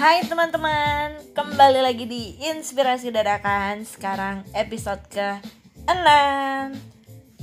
Hai 0.00 0.24
teman-teman, 0.24 1.12
kembali 1.36 1.84
lagi 1.84 2.08
di 2.08 2.32
Inspirasi 2.40 3.12
Dadakan. 3.12 3.84
Sekarang 3.84 4.48
episode 4.56 5.04
ke-6 5.12 6.08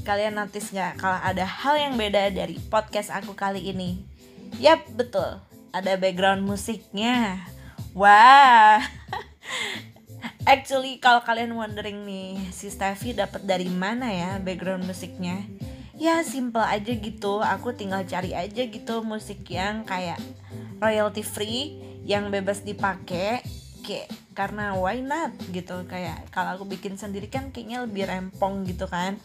Kalian 0.01 0.41
notice 0.41 0.73
gak 0.73 0.97
kalau 0.97 1.21
ada 1.21 1.45
hal 1.45 1.77
yang 1.77 1.93
beda 1.93 2.33
dari 2.33 2.57
podcast 2.57 3.13
aku 3.13 3.37
kali 3.37 3.69
ini? 3.69 4.01
Yap, 4.57 4.89
betul, 4.97 5.37
ada 5.69 6.01
background 6.01 6.49
musiknya. 6.49 7.45
Wah. 7.93 8.81
Actually 10.49 10.97
kalau 10.97 11.21
kalian 11.21 11.53
wondering 11.53 12.09
nih 12.09 12.41
Si 12.49 12.73
Steffi 12.73 13.13
dapat 13.13 13.45
dari 13.45 13.69
mana 13.69 14.09
ya 14.09 14.41
background 14.41 14.81
musiknya? 14.81 15.45
Ya 15.93 16.25
simple 16.25 16.65
aja 16.65 16.89
gitu. 16.89 17.37
Aku 17.37 17.77
tinggal 17.77 18.01
cari 18.09 18.33
aja 18.33 18.65
gitu 18.65 19.05
musik 19.05 19.45
yang 19.45 19.85
kayak 19.85 20.17
royalty 20.81 21.21
free 21.21 21.86
yang 22.07 22.31
bebas 22.31 22.63
dipakai 22.63 23.43
kayak 23.83 24.07
karena 24.31 24.79
why 24.79 25.03
not 25.03 25.35
gitu. 25.51 25.83
Kayak 25.91 26.31
kalau 26.31 26.55
aku 26.55 26.65
bikin 26.71 26.95
sendiri 26.95 27.27
kan 27.27 27.51
kayaknya 27.51 27.83
lebih 27.83 28.07
rempong 28.07 28.63
gitu 28.63 28.87
kan. 28.87 29.19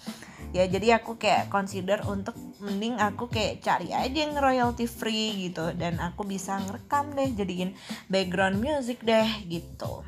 Ya 0.51 0.67
jadi 0.67 0.99
aku 1.01 1.17
kayak 1.17 1.49
consider 1.49 2.03
untuk 2.05 2.35
mending 2.59 2.99
aku 2.99 3.31
kayak 3.31 3.63
cari 3.63 3.95
aja 3.95 4.19
yang 4.19 4.35
royalty 4.35 4.91
free 4.91 5.49
gitu. 5.49 5.71
Dan 5.79 6.03
aku 6.03 6.27
bisa 6.27 6.59
ngerekam 6.59 7.15
deh 7.15 7.31
jadiin 7.33 7.79
background 8.11 8.59
music 8.59 8.99
deh 9.07 9.31
gitu. 9.47 10.03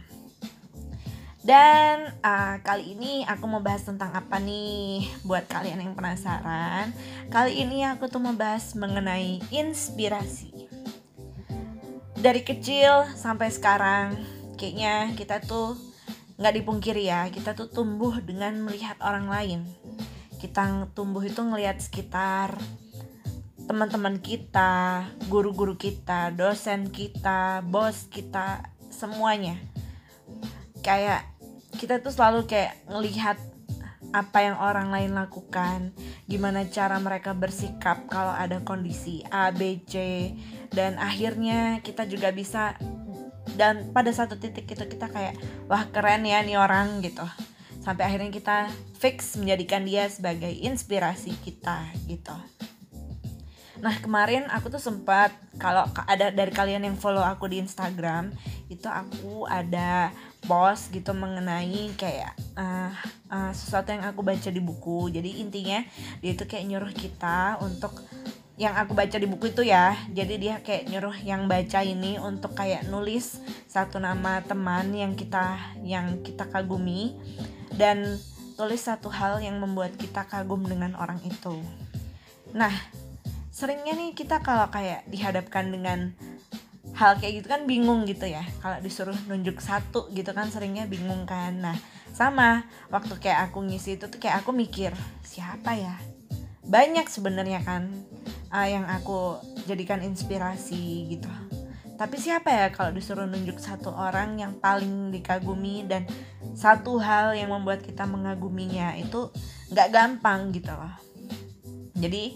Dan 1.45 2.09
uh, 2.25 2.57
kali 2.65 2.97
ini 2.97 3.21
aku 3.29 3.45
mau 3.45 3.61
bahas 3.61 3.85
tentang 3.85 4.17
apa 4.17 4.41
nih 4.41 5.05
buat 5.29 5.45
kalian 5.45 5.77
yang 5.77 5.93
penasaran. 5.93 6.91
Kali 7.29 7.61
ini 7.61 7.85
aku 7.85 8.09
tuh 8.09 8.17
mau 8.17 8.33
bahas 8.33 8.73
mengenai 8.73 9.45
inspirasi 9.53 10.65
dari 12.25 12.41
kecil 12.41 13.05
sampai 13.21 13.53
sekarang 13.53 14.17
kayaknya 14.57 15.13
kita 15.13 15.45
tuh 15.45 15.77
nggak 16.41 16.57
dipungkiri 16.57 17.05
ya 17.05 17.29
kita 17.29 17.53
tuh 17.53 17.69
tumbuh 17.69 18.17
dengan 18.25 18.57
melihat 18.65 18.97
orang 19.05 19.29
lain. 19.29 19.61
Kita 20.41 20.89
tumbuh 20.97 21.21
itu 21.21 21.45
ngelihat 21.45 21.85
sekitar 21.85 22.57
teman-teman 23.69 24.25
kita 24.25 25.05
guru-guru 25.29 25.77
kita 25.77 26.33
dosen 26.33 26.89
kita 26.89 27.61
bos 27.61 28.09
kita 28.09 28.73
semuanya. 28.89 29.61
Kayak 30.81 31.29
kita 31.77 32.01
tuh 32.01 32.09
selalu 32.09 32.49
kayak 32.49 32.89
ngelihat 32.89 33.37
apa 34.15 34.39
yang 34.47 34.57
orang 34.63 34.95
lain 34.95 35.13
lakukan 35.13 35.93
gimana 36.25 36.65
cara 36.71 36.97
mereka 37.03 37.35
bersikap 37.35 38.07
kalau 38.07 38.31
ada 38.31 38.63
kondisi 38.63 39.27
A, 39.29 39.51
B, 39.51 39.83
C 39.85 40.31
dan 40.75 40.99
akhirnya 40.99 41.81
kita 41.81 42.05
juga 42.05 42.35
bisa 42.35 42.75
dan 43.55 43.95
pada 43.95 44.11
satu 44.11 44.35
titik 44.35 44.67
itu 44.67 44.85
kita 44.85 45.07
kayak 45.09 45.39
wah 45.71 45.87
keren 45.95 46.27
ya 46.27 46.43
nih 46.43 46.59
orang 46.59 47.01
gitu. 47.01 47.25
Sampai 47.85 48.09
akhirnya 48.09 48.33
kita 48.33 48.73
fix 48.97 49.37
menjadikan 49.37 49.85
dia 49.85 50.09
sebagai 50.09 50.51
inspirasi 50.51 51.37
kita 51.45 51.85
gitu. 52.09 52.35
Nah 53.85 54.01
kemarin 54.01 54.49
aku 54.49 54.73
tuh 54.73 54.81
sempat 54.81 55.29
kalau 55.61 55.85
ada 56.09 56.33
dari 56.33 56.49
kalian 56.49 56.89
yang 56.89 56.97
follow 56.97 57.21
aku 57.21 57.45
di 57.53 57.61
Instagram 57.61 58.33
itu 58.73 58.89
aku 58.89 59.45
ada 59.45 60.09
post 60.49 60.89
gitu 60.89 61.13
mengenai 61.13 61.93
kayak 62.01 62.33
uh, 62.57 62.93
uh, 63.29 63.53
sesuatu 63.53 63.93
yang 63.93 64.09
aku 64.09 64.25
baca 64.25 64.49
di 64.49 64.61
buku. 64.65 65.13
Jadi 65.13 65.45
intinya 65.45 65.85
dia 66.25 66.33
itu 66.33 66.49
kayak 66.49 66.65
nyuruh 66.65 66.93
kita 66.97 67.61
untuk 67.61 68.01
yang 68.55 68.79
aku 68.79 68.95
baca 68.95 69.19
di 69.19 69.27
buku 69.27 69.51
itu 69.51 69.67
ya. 69.67 69.99
Jadi 70.15 70.35
dia 70.39 70.63
kayak 70.63 70.87
nyuruh 70.91 71.17
yang 71.27 71.51
baca 71.51 71.83
ini 71.83 72.19
untuk 72.23 72.55
kayak 72.55 72.87
nulis 72.87 73.43
satu 73.67 73.99
nama 73.99 74.39
teman 74.47 74.95
yang 74.95 75.19
kita 75.19 75.59
yang 75.83 76.23
kita 76.23 76.47
kagumi 76.47 77.19
dan 77.75 78.19
tulis 78.55 78.87
satu 78.87 79.11
hal 79.11 79.43
yang 79.43 79.59
membuat 79.59 79.99
kita 79.99 80.23
kagum 80.31 80.63
dengan 80.63 80.95
orang 80.95 81.19
itu. 81.27 81.59
Nah 82.55 82.71
seringnya 83.51 83.99
nih 83.99 84.15
kita 84.15 84.43
kalau 84.47 84.71
kayak 84.71 85.03
dihadapkan 85.11 85.75
dengan 85.75 86.15
hal 86.95 87.19
kayak 87.19 87.43
gitu 87.43 87.51
kan 87.51 87.67
bingung 87.67 88.07
gitu 88.07 88.31
ya. 88.31 88.47
Kalau 88.63 88.79
disuruh 88.79 89.19
nunjuk 89.27 89.59
satu 89.59 90.07
gitu 90.15 90.31
kan 90.31 90.47
seringnya 90.55 90.87
bingung 90.87 91.27
kan. 91.27 91.59
Nah 91.59 91.77
sama 92.15 92.71
waktu 92.95 93.19
kayak 93.19 93.51
aku 93.51 93.67
ngisi 93.67 93.99
itu 93.99 94.07
tuh 94.07 94.23
kayak 94.23 94.47
aku 94.47 94.55
mikir 94.55 94.95
siapa 95.27 95.75
ya? 95.75 95.99
Banyak 96.63 97.11
sebenarnya 97.11 97.67
kan 97.67 97.91
uh, 98.55 98.69
yang 98.71 98.87
aku 98.87 99.43
jadikan 99.67 99.99
inspirasi 100.07 101.11
gitu. 101.11 101.27
Tapi 101.95 102.19
siapa 102.19 102.51
ya 102.51 102.67
kalau 102.71 102.95
disuruh 102.95 103.27
nunjuk 103.27 103.59
satu 103.59 103.91
orang 103.91 104.39
yang 104.39 104.59
paling 104.59 105.11
dikagumi 105.15 105.87
dan 105.87 106.07
satu 106.55 106.99
hal 107.03 107.35
yang 107.35 107.51
membuat 107.51 107.83
kita 107.83 108.07
mengaguminya 108.07 108.95
itu 108.95 109.31
nggak 109.75 109.91
gampang 109.91 110.55
gitu 110.55 110.71
loh. 110.71 110.95
Jadi 111.95 112.35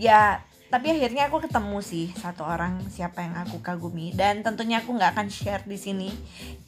ya 0.00 0.40
tapi 0.68 0.92
akhirnya 0.92 1.32
aku 1.32 1.48
ketemu 1.48 1.80
sih 1.80 2.12
satu 2.12 2.44
orang 2.44 2.84
siapa 2.92 3.24
yang 3.24 3.40
aku 3.40 3.64
kagumi 3.64 4.12
dan 4.12 4.44
tentunya 4.44 4.84
aku 4.84 4.92
nggak 5.00 5.16
akan 5.16 5.28
share 5.32 5.64
di 5.64 5.80
sini 5.80 6.12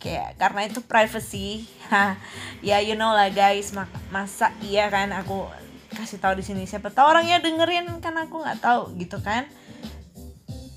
kayak 0.00 0.40
karena 0.40 0.68
itu 0.68 0.80
privacy. 0.84 1.68
Ya 2.60 2.84
you 2.84 2.92
know 2.92 3.16
lah 3.16 3.32
guys 3.32 3.72
masa 4.12 4.52
iya 4.60 4.92
kan 4.92 5.16
aku 5.16 5.48
kasih 5.92 6.18
tahu 6.22 6.38
di 6.38 6.44
sini. 6.46 6.62
Siapa 6.64 6.90
tahu 6.94 7.10
orangnya 7.10 7.42
dengerin 7.42 7.90
kan 7.98 8.14
aku 8.16 8.40
nggak 8.40 8.60
tahu 8.62 8.94
gitu 8.96 9.18
kan? 9.20 9.46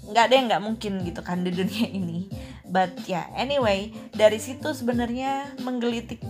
Nggak 0.10 0.26
deh 0.30 0.40
nggak 0.50 0.62
mungkin 0.62 1.06
gitu 1.06 1.22
kan 1.22 1.42
di 1.46 1.52
dunia 1.54 1.88
ini. 1.90 2.28
But 2.68 3.06
ya 3.06 3.24
yeah, 3.24 3.26
anyway 3.38 3.94
dari 4.14 4.42
situ 4.42 4.74
sebenarnya 4.74 5.58
menggelitik 5.62 6.22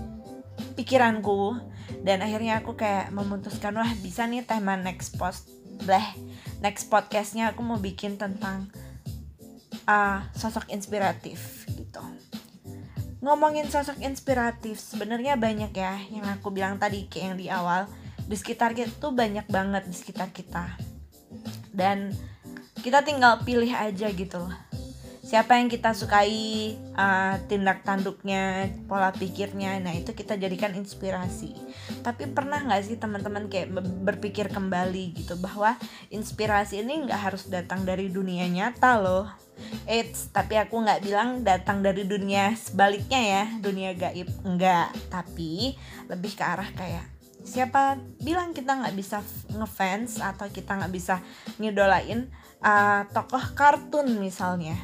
pikiranku. 0.76 1.72
Dan 2.04 2.20
akhirnya 2.20 2.60
aku 2.60 2.76
kayak 2.76 3.16
memutuskan 3.16 3.76
wah 3.80 3.92
bisa 4.04 4.28
nih 4.28 4.44
tema 4.44 4.76
next 4.76 5.16
post 5.16 5.48
bleh 5.84 6.04
next 6.64 6.88
podcastnya 6.88 7.52
aku 7.52 7.60
mau 7.60 7.76
bikin 7.76 8.16
tentang 8.16 8.72
uh, 9.88 10.24
sosok 10.36 10.72
inspiratif 10.72 11.68
gitu. 11.76 12.04
Ngomongin 13.24 13.68
sosok 13.72 14.04
inspiratif 14.04 14.80
sebenarnya 14.80 15.40
banyak 15.40 15.72
ya 15.72 15.96
yang 16.12 16.28
aku 16.28 16.52
bilang 16.52 16.76
tadi 16.80 17.08
kayak 17.08 17.24
yang 17.24 17.36
di 17.40 17.48
awal 17.48 17.88
di 18.28 18.36
sekitar 18.36 18.72
kita 18.74 18.92
tuh 19.00 19.12
banyak 19.12 19.46
banget 19.52 19.84
di 19.88 19.96
sekitar 19.96 20.32
kita. 20.32 20.76
Dan 21.74 22.14
kita 22.84 23.02
tinggal 23.02 23.42
pilih 23.48 23.72
aja 23.72 24.08
gitu 24.12 24.38
loh. 24.44 24.56
Siapa 25.24 25.56
yang 25.56 25.72
kita 25.72 25.96
sukai 25.96 26.76
uh, 27.00 27.40
tindak 27.48 27.88
tanduknya 27.88 28.70
pola 28.92 29.10
pikirnya 29.16 29.80
nah 29.80 29.96
itu 29.96 30.12
kita 30.12 30.36
jadikan 30.36 30.76
inspirasi. 30.76 31.56
Tapi 32.04 32.28
pernah 32.30 32.60
nggak 32.60 32.84
sih 32.84 33.00
teman-teman 33.00 33.48
kayak 33.48 33.72
berpikir 34.04 34.52
kembali 34.52 35.16
gitu 35.16 35.40
bahwa 35.40 35.80
inspirasi 36.12 36.84
ini 36.84 37.08
nggak 37.08 37.22
harus 37.32 37.48
datang 37.48 37.88
dari 37.88 38.12
dunia 38.12 38.46
nyata 38.52 39.00
loh? 39.00 39.26
Eits, 39.88 40.28
tapi 40.36 40.60
aku 40.60 40.84
nggak 40.84 41.02
bilang 41.08 41.42
datang 41.42 41.80
dari 41.80 42.04
dunia 42.04 42.52
sebaliknya 42.60 43.22
ya, 43.24 43.44
dunia 43.64 43.96
gaib. 43.96 44.28
Enggak, 44.44 44.92
tapi 45.08 45.80
lebih 46.12 46.36
ke 46.36 46.44
arah 46.44 46.68
kayak 46.76 47.08
siapa 47.44 48.00
bilang 48.24 48.56
kita 48.56 48.80
nggak 48.80 48.96
bisa 48.96 49.20
ngefans 49.52 50.24
atau 50.24 50.48
kita 50.48 50.80
nggak 50.80 50.94
bisa 50.96 51.20
ngidolain 51.60 52.32
uh, 52.64 53.04
tokoh 53.12 53.44
kartun 53.54 54.16
misalnya 54.18 54.80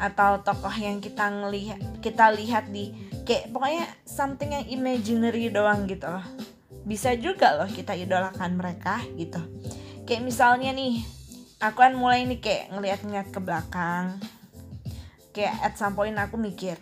atau 0.00 0.40
tokoh 0.42 0.72
yang 0.72 0.98
kita 0.98 1.28
ngelihat 1.30 1.78
kita 2.00 2.32
lihat 2.32 2.72
di 2.72 2.90
kayak 3.22 3.54
pokoknya 3.54 3.86
something 4.02 4.50
yang 4.50 4.66
imaginary 4.66 5.48
doang 5.52 5.86
gitu 5.86 6.10
loh. 6.10 6.24
Bisa 6.82 7.14
juga 7.14 7.54
loh 7.54 7.70
kita 7.70 7.94
idolakan 7.94 8.58
mereka 8.58 8.98
gitu. 9.14 9.38
Kayak 10.02 10.26
misalnya 10.26 10.74
nih 10.74 11.06
aku 11.62 11.78
kan 11.78 11.94
mulai 11.94 12.26
nih 12.26 12.42
kayak 12.42 12.64
ngeliat-ngeliat 12.74 13.28
ke 13.30 13.38
belakang. 13.38 14.18
Kayak 15.30 15.54
at 15.62 15.74
some 15.78 15.94
point 15.94 16.18
aku 16.18 16.36
mikir 16.36 16.76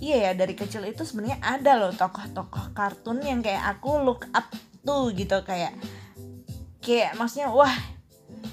iya 0.00 0.16
ya 0.28 0.32
dari 0.32 0.56
kecil 0.56 0.88
itu 0.88 1.04
sebenarnya 1.04 1.38
ada 1.44 1.76
loh 1.76 1.92
tokoh-tokoh 1.92 2.72
kartun 2.72 3.20
yang 3.20 3.44
kayak 3.44 3.76
aku 3.76 4.00
look 4.00 4.24
up 4.32 4.48
tuh 4.80 5.12
gitu 5.12 5.44
kayak 5.44 5.76
kayak 6.80 7.12
maksudnya 7.20 7.52
wah 7.52 7.72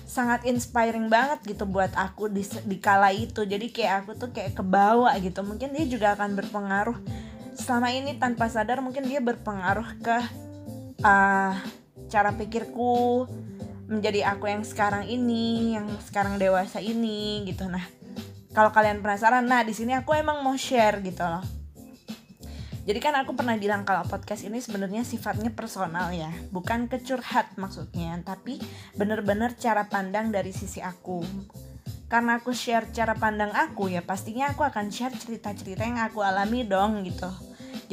sangat 0.07 0.47
inspiring 0.47 1.11
banget 1.11 1.55
gitu 1.55 1.67
buat 1.67 1.91
aku 1.93 2.31
di, 2.31 2.43
di 2.43 2.77
kala 2.79 3.11
itu. 3.11 3.43
Jadi 3.43 3.69
kayak 3.69 4.07
aku 4.07 4.11
tuh 4.15 4.29
kayak 4.31 4.55
kebawa 4.55 5.13
gitu. 5.19 5.43
Mungkin 5.43 5.75
dia 5.75 5.85
juga 5.85 6.15
akan 6.15 6.33
berpengaruh. 6.33 6.97
Selama 7.53 7.91
ini 7.91 8.15
tanpa 8.17 8.47
sadar 8.47 8.79
mungkin 8.79 9.05
dia 9.05 9.19
berpengaruh 9.19 9.99
ke 9.99 10.17
uh, 11.03 11.53
cara 12.07 12.29
pikirku 12.33 13.27
menjadi 13.87 14.35
aku 14.35 14.51
yang 14.51 14.63
sekarang 14.67 15.07
ini 15.07 15.75
yang 15.75 15.87
sekarang 16.03 16.39
dewasa 16.39 16.79
ini 16.79 17.43
gitu. 17.47 17.67
Nah 17.67 17.96
kalau 18.57 18.73
kalian 18.73 19.05
penasaran 19.05 19.45
nah 19.45 19.61
di 19.61 19.69
sini 19.69 19.93
aku 19.93 20.17
emang 20.17 20.41
mau 20.41 20.57
share 20.57 20.97
gitu 21.05 21.21
loh. 21.21 21.45
Jadi 22.89 22.97
kan 22.97 23.13
aku 23.13 23.37
pernah 23.37 23.53
bilang 23.53 23.85
kalau 23.85 24.01
podcast 24.09 24.49
ini 24.49 24.57
sebenarnya 24.57 25.05
sifatnya 25.05 25.53
personal 25.53 26.09
ya 26.09 26.33
bukan 26.49 26.89
kecurhat 26.89 27.53
maksudnya 27.61 28.17
tapi 28.25 28.57
bener-bener 28.97 29.53
cara 29.61 29.85
pandang 29.85 30.33
dari 30.33 30.49
sisi 30.49 30.81
aku. 30.81 31.21
Karena 32.09 32.41
aku 32.41 32.49
share 32.49 32.89
cara 32.89 33.13
pandang 33.13 33.53
aku 33.53 33.93
ya 33.93 34.01
pastinya 34.01 34.49
aku 34.49 34.65
akan 34.65 34.89
share 34.89 35.13
cerita-cerita 35.13 35.85
yang 35.85 36.01
aku 36.01 36.25
alami 36.25 36.65
dong 36.65 37.05
gitu. 37.05 37.29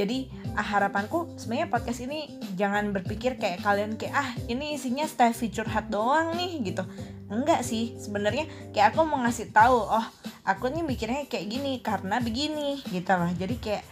Jadi 0.00 0.32
ah, 0.56 0.64
harapanku 0.64 1.36
sebenarnya 1.36 1.68
podcast 1.68 2.00
ini 2.00 2.40
jangan 2.56 2.88
berpikir 2.96 3.36
kayak 3.36 3.60
kalian 3.60 4.00
kayak 4.00 4.16
ah 4.16 4.30
ini 4.48 4.80
isinya 4.80 5.04
Steffi 5.04 5.52
curhat 5.52 5.92
doang 5.92 6.32
nih 6.40 6.72
gitu. 6.72 6.88
Enggak 7.28 7.60
sih 7.68 8.00
sebenarnya 8.00 8.48
kayak 8.72 8.96
aku 8.96 9.04
mau 9.04 9.20
ngasih 9.20 9.52
tahu 9.52 9.76
oh 9.76 10.06
aku 10.44 10.68
nih 10.68 10.84
mikirnya 10.84 11.24
kayak 11.24 11.46
gini 11.48 11.80
karena 11.80 12.20
begini 12.20 12.84
gitu 12.92 13.12
loh. 13.16 13.32
Jadi 13.32 13.56
kayak 13.58 13.84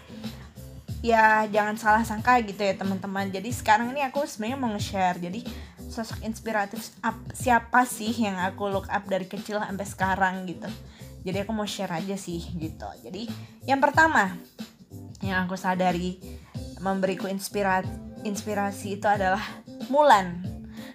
ya 1.03 1.49
jangan 1.51 1.77
salah 1.81 2.05
sangka 2.05 2.39
gitu 2.45 2.61
ya 2.63 2.77
teman-teman. 2.77 3.33
Jadi 3.33 3.51
sekarang 3.51 3.91
ini 3.97 4.05
aku 4.05 4.23
sebenarnya 4.29 4.59
mau 4.61 4.71
nge-share. 4.77 5.19
Jadi 5.19 5.41
sosok 5.89 6.25
inspiratif 6.25 6.93
up, 7.03 7.17
siapa 7.33 7.85
sih 7.89 8.13
yang 8.13 8.39
aku 8.39 8.69
look 8.69 8.89
up 8.93 9.05
dari 9.09 9.25
kecil 9.27 9.59
sampai 9.59 9.87
sekarang 9.89 10.35
gitu. 10.47 10.69
Jadi 11.25 11.37
aku 11.43 11.53
mau 11.57 11.67
share 11.67 11.93
aja 11.93 12.15
sih 12.15 12.41
gitu. 12.61 12.89
Jadi 13.03 13.27
yang 13.65 13.81
pertama 13.81 14.37
yang 15.25 15.49
aku 15.49 15.57
sadari 15.57 16.21
memberiku 16.83 17.31
inspirasi 17.31 17.89
inspirasi 18.23 18.99
itu 19.03 19.07
adalah 19.07 19.43
Mulan 19.91 20.52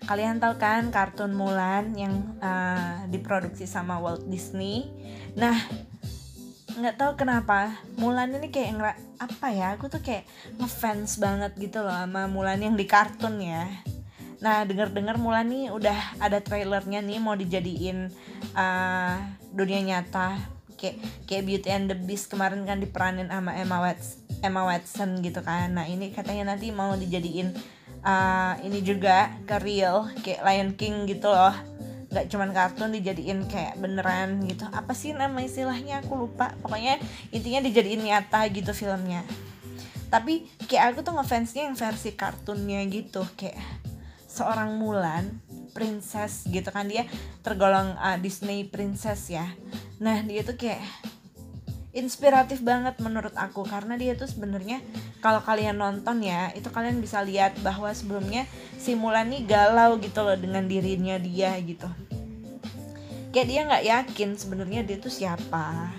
kalian 0.08 0.40
tahu 0.40 0.56
kan 0.56 0.88
kartun 0.88 1.36
Mulan 1.36 1.92
yang 2.00 2.40
uh, 2.40 3.04
diproduksi 3.12 3.68
sama 3.68 4.00
Walt 4.00 4.24
Disney? 4.32 4.88
Nah 5.36 5.60
nggak 6.80 6.96
tahu 6.96 7.12
kenapa 7.20 7.76
Mulan 8.00 8.32
ini 8.40 8.48
kayak 8.48 8.72
nggak 8.80 8.98
apa 9.20 9.48
ya 9.52 9.68
aku 9.76 9.92
tuh 9.92 10.00
kayak 10.00 10.24
ngefans 10.56 11.20
banget 11.20 11.52
gitu 11.60 11.84
loh 11.84 11.92
sama 11.92 12.32
Mulan 12.32 12.64
yang 12.64 12.80
di 12.80 12.88
kartun 12.88 13.44
ya. 13.44 13.68
Nah 14.40 14.64
denger 14.64 14.96
dengar 14.96 15.20
Mulan 15.20 15.52
nih 15.52 15.76
udah 15.76 16.24
ada 16.24 16.40
trailernya 16.40 17.04
nih 17.04 17.20
mau 17.20 17.36
dijadiin 17.36 18.08
uh, 18.56 19.16
dunia 19.52 19.84
nyata. 19.84 20.40
Kayak 20.78 21.04
kayak 21.26 21.44
Beauty 21.44 21.70
and 21.74 21.86
the 21.92 21.98
Beast 21.98 22.32
kemarin 22.32 22.64
kan 22.64 22.80
diperanin 22.80 23.28
sama 23.28 23.58
Emma 23.58 23.82
Watson 23.84 24.24
Emma 24.46 24.62
Watson 24.64 25.20
gitu 25.26 25.42
kan. 25.42 25.74
Nah 25.74 25.90
ini 25.90 26.14
katanya 26.14 26.54
nanti 26.54 26.70
mau 26.70 26.94
dijadiin 26.94 27.77
uh, 28.08 28.56
ini 28.64 28.80
juga 28.80 29.36
ke 29.44 29.60
real 29.60 30.08
kayak 30.24 30.42
Lion 30.48 30.72
King 30.80 31.04
gitu 31.12 31.28
loh. 31.28 31.52
Nggak 32.08 32.32
cuman 32.32 32.50
kartun 32.56 32.96
dijadiin 32.96 33.52
kayak 33.52 33.76
beneran 33.84 34.48
gitu. 34.48 34.64
Apa 34.72 34.96
sih 34.96 35.12
nama 35.12 35.44
istilahnya? 35.44 36.00
Aku 36.08 36.16
lupa. 36.16 36.56
Pokoknya 36.64 37.04
intinya 37.36 37.60
dijadiin 37.60 38.08
nyata 38.08 38.48
gitu 38.48 38.72
filmnya. 38.72 39.28
Tapi 40.08 40.48
kayak 40.72 40.96
aku 40.96 41.00
tuh 41.04 41.20
ngefansnya 41.20 41.68
yang 41.68 41.76
versi 41.76 42.16
kartunnya 42.16 42.80
gitu. 42.88 43.28
Kayak 43.36 43.60
seorang 44.32 44.80
Mulan 44.80 45.44
princess 45.76 46.48
gitu 46.48 46.72
kan. 46.72 46.88
Dia 46.88 47.04
tergolong 47.44 47.92
uh, 48.00 48.16
Disney 48.24 48.64
princess 48.64 49.28
ya. 49.28 49.52
Nah 50.00 50.24
dia 50.24 50.48
tuh 50.48 50.56
kayak 50.56 50.80
inspiratif 51.98 52.62
banget 52.62 53.02
menurut 53.02 53.34
aku. 53.34 53.66
Karena 53.66 53.98
dia 53.98 54.14
tuh 54.14 54.30
sebenarnya 54.30 54.80
kalau 55.20 55.42
kalian 55.42 55.82
nonton 55.82 56.22
ya 56.22 56.54
itu 56.54 56.70
kalian 56.70 57.02
bisa 57.02 57.26
lihat 57.26 57.58
bahwa 57.66 57.90
sebelumnya 57.90 58.46
si 58.78 58.94
Mulan 58.94 59.34
nih 59.34 59.50
galau 59.50 59.98
gitu 59.98 60.22
loh 60.22 60.38
dengan 60.38 60.70
dirinya 60.70 61.18
dia 61.18 61.58
gitu. 61.58 61.90
Kayak 63.34 63.48
dia 63.50 63.62
nggak 63.66 63.86
yakin 63.86 64.30
sebenarnya 64.38 64.82
dia 64.86 64.98
tuh 65.02 65.12
siapa. 65.12 65.92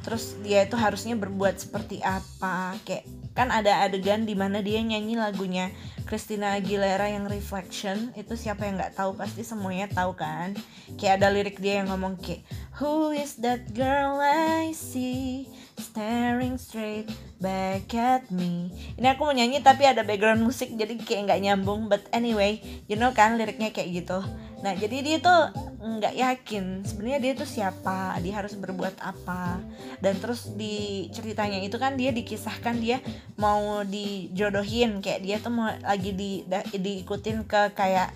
Terus 0.00 0.36
dia 0.40 0.64
itu 0.64 0.76
harusnya 0.76 1.16
berbuat 1.16 1.56
seperti 1.60 2.00
apa. 2.04 2.76
Kayak 2.84 3.04
kan 3.36 3.48
ada 3.48 3.84
adegan 3.84 4.28
di 4.28 4.36
mana 4.36 4.60
dia 4.60 4.80
nyanyi 4.80 5.16
lagunya 5.16 5.72
Christina 6.08 6.56
Aguilera 6.56 7.06
yang 7.12 7.28
Reflection. 7.28 8.16
Itu 8.16 8.34
siapa 8.34 8.64
yang 8.64 8.80
nggak 8.80 8.96
tahu 8.96 9.12
pasti 9.16 9.44
semuanya 9.44 9.92
tahu 9.92 10.16
kan. 10.16 10.56
Kayak 10.96 11.20
ada 11.20 11.28
lirik 11.28 11.56
dia 11.60 11.84
yang 11.84 11.92
ngomong 11.92 12.16
kayak 12.16 12.42
Who 12.80 13.12
is 13.12 13.36
that 13.44 13.76
girl 13.76 14.24
I 14.24 14.72
see 14.72 15.44
staring 15.76 16.56
straight 16.56 17.12
back 17.36 17.92
at 17.92 18.32
me? 18.32 18.72
Ini 18.96 19.12
aku 19.12 19.28
mau 19.28 19.36
nyanyi 19.36 19.60
tapi 19.60 19.84
ada 19.84 20.00
background 20.00 20.40
musik 20.40 20.72
jadi 20.72 20.96
kayak 20.96 21.28
nggak 21.28 21.40
nyambung. 21.44 21.92
But 21.92 22.08
anyway, 22.08 22.64
you 22.88 22.96
know 22.96 23.12
kan 23.12 23.36
liriknya 23.36 23.68
kayak 23.76 24.00
gitu. 24.00 24.24
Nah 24.64 24.72
jadi 24.80 24.96
dia 25.04 25.20
tuh 25.20 25.52
nggak 25.76 26.14
yakin 26.16 26.80
sebenarnya 26.88 27.20
dia 27.20 27.32
tuh 27.36 27.48
siapa 27.48 28.16
Dia 28.24 28.40
harus 28.40 28.56
berbuat 28.56 28.96
apa. 29.04 29.60
Dan 30.00 30.16
terus 30.16 30.48
di 30.48 31.12
ceritanya 31.12 31.60
itu 31.60 31.76
kan 31.76 32.00
dia 32.00 32.16
dikisahkan 32.16 32.80
dia 32.80 33.04
mau 33.36 33.84
dijodohin. 33.84 35.04
Kayak 35.04 35.20
dia 35.20 35.36
tuh 35.36 35.52
mau 35.52 35.68
lagi 35.84 36.16
di, 36.16 36.48
diikutin 36.72 37.44
ke 37.44 37.76
kayak 37.76 38.08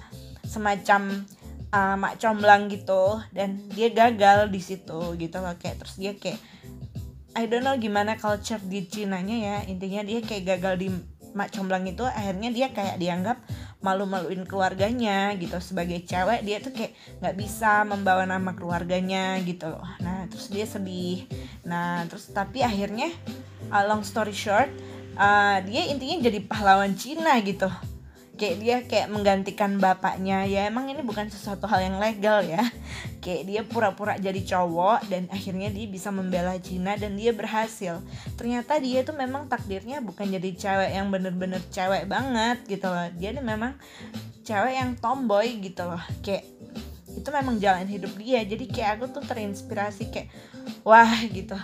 semacam 0.48 1.28
uh, 1.74 1.94
mak 1.98 2.22
comblang 2.22 2.70
gitu 2.70 3.18
dan 3.34 3.58
dia 3.74 3.90
gagal 3.90 4.46
di 4.54 4.62
situ 4.62 5.18
gitu 5.18 5.36
loh 5.42 5.58
kayak 5.58 5.82
terus 5.82 5.98
dia 5.98 6.14
kayak 6.14 6.38
I 7.34 7.50
don't 7.50 7.66
know 7.66 7.74
gimana 7.74 8.14
culture 8.14 8.62
di 8.62 8.86
Cina-nya 8.86 9.36
ya 9.42 9.56
intinya 9.66 10.06
dia 10.06 10.22
kayak 10.22 10.54
gagal 10.54 10.74
di 10.78 10.88
mak 11.34 11.50
comblang 11.50 11.82
itu 11.90 12.06
akhirnya 12.06 12.54
dia 12.54 12.70
kayak 12.70 12.94
dianggap 13.02 13.42
malu-maluin 13.82 14.46
keluarganya 14.46 15.34
gitu 15.34 15.58
sebagai 15.58 16.06
cewek 16.06 16.46
dia 16.46 16.62
tuh 16.62 16.70
kayak 16.70 16.94
nggak 17.18 17.34
bisa 17.34 17.82
membawa 17.82 18.22
nama 18.22 18.54
keluarganya 18.54 19.42
gitu 19.42 19.66
loh. 19.66 19.84
Nah 19.98 20.30
terus 20.30 20.46
dia 20.46 20.62
sedih. 20.62 21.26
Nah 21.66 22.06
terus 22.06 22.30
tapi 22.30 22.62
akhirnya 22.62 23.10
uh, 23.74 23.82
long 23.82 24.06
story 24.06 24.30
short 24.30 24.70
uh, 25.18 25.58
dia 25.66 25.90
intinya 25.90 26.22
jadi 26.22 26.38
pahlawan 26.46 26.94
Cina 26.94 27.34
gitu 27.42 27.66
kayak 28.34 28.56
dia 28.58 28.76
kayak 28.84 29.08
menggantikan 29.10 29.78
bapaknya. 29.78 30.42
Ya 30.46 30.66
emang 30.66 30.90
ini 30.90 31.00
bukan 31.06 31.30
sesuatu 31.30 31.70
hal 31.70 31.86
yang 31.86 31.96
legal 32.02 32.42
ya. 32.42 32.62
Kayak 33.22 33.42
dia 33.46 33.62
pura-pura 33.64 34.18
jadi 34.20 34.36
cowok 34.42 35.08
dan 35.08 35.30
akhirnya 35.30 35.70
dia 35.70 35.86
bisa 35.88 36.10
membela 36.10 36.58
Cina 36.60 36.98
dan 36.98 37.14
dia 37.16 37.30
berhasil. 37.32 38.02
Ternyata 38.36 38.76
dia 38.82 39.06
tuh 39.06 39.16
memang 39.16 39.46
takdirnya 39.46 40.02
bukan 40.02 40.28
jadi 40.28 40.50
cewek 40.54 40.90
yang 40.92 41.08
bener-bener 41.08 41.62
cewek 41.70 42.10
banget 42.10 42.60
gitu 42.66 42.90
loh. 42.90 43.08
Dia 43.16 43.30
tuh 43.32 43.44
memang 43.46 43.72
cewek 44.44 44.74
yang 44.76 44.90
tomboy 44.98 45.48
gitu 45.62 45.86
loh. 45.86 46.02
Kayak 46.20 46.44
itu 47.14 47.28
memang 47.30 47.56
jalan 47.62 47.86
hidup 47.86 48.12
dia. 48.18 48.42
Jadi 48.42 48.66
kayak 48.68 49.00
aku 49.00 49.04
tuh 49.14 49.24
terinspirasi 49.24 50.10
kayak 50.10 50.28
wah 50.82 51.14
gitu. 51.30 51.56